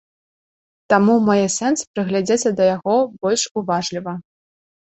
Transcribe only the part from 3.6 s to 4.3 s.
уважліва.